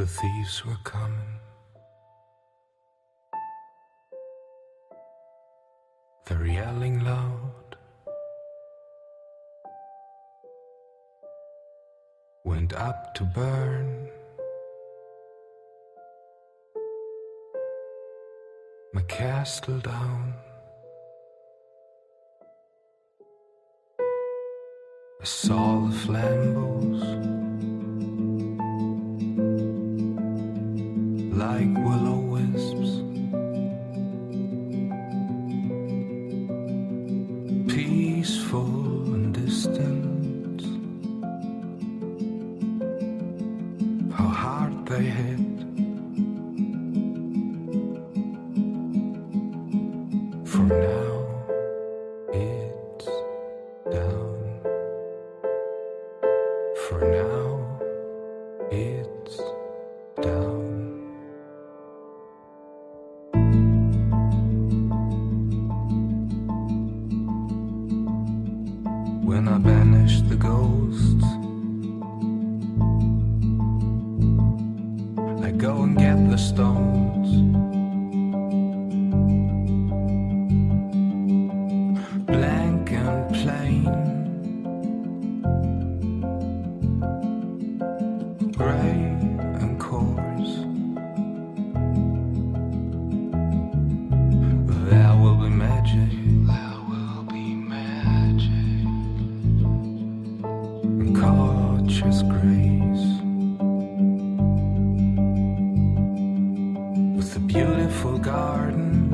[0.00, 1.34] The thieves were coming.
[6.24, 7.76] They're yelling loud.
[12.44, 14.08] Went up to burn.
[18.94, 20.32] My castle down.
[25.20, 27.39] I saw the flambeaus
[31.74, 32.90] like will-o'-wisps,
[37.68, 40.62] peaceful and distant.
[44.12, 45.69] How hard they hit.
[75.42, 77.30] I go and get the stones.
[82.26, 84.19] Blank and plain.
[101.12, 101.18] And
[102.30, 103.06] grace.
[107.16, 109.12] With a beautiful garden.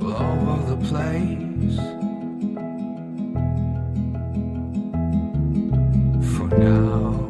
[0.00, 1.78] All over the place.
[6.34, 7.23] For now,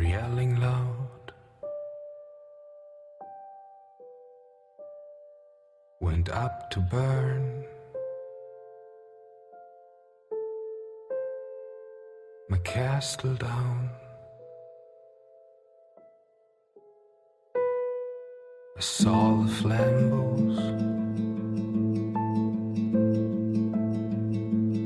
[0.00, 1.32] Yelling loud.
[6.00, 7.64] Went up to burn.
[12.48, 13.90] My castle down.
[18.76, 20.58] I saw the flambeaus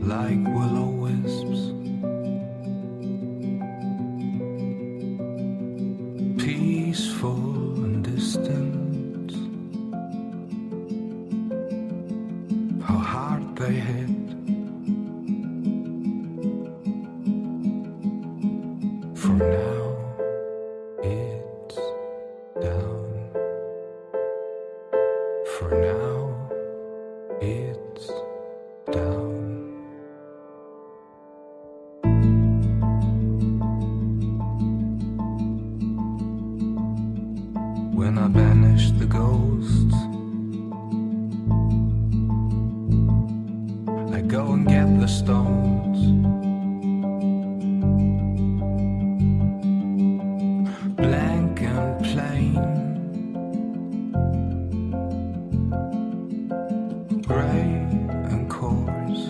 [0.07, 1.76] like will-o'-wisps.
[13.67, 14.09] They hit.
[19.17, 19.83] For now,
[21.03, 21.77] it's
[22.63, 23.31] down.
[25.53, 26.49] For now,
[27.41, 28.07] it's
[28.93, 29.35] down.
[37.95, 40.26] when I banish the ghosts.
[44.37, 45.99] Go and get the stones.
[50.97, 52.63] Blank and plain.
[57.23, 57.71] Gray
[58.31, 59.25] and coarse.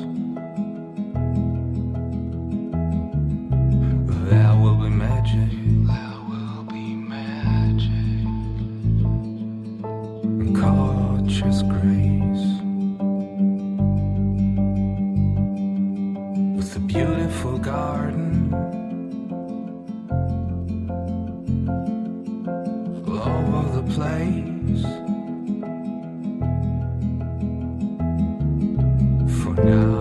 [4.29, 5.53] There will be magic.
[5.87, 8.27] There will be magic.
[10.25, 12.16] And gorgeous grace.
[16.77, 18.53] A beautiful garden.
[23.09, 24.85] All over the place.
[29.43, 29.96] For now.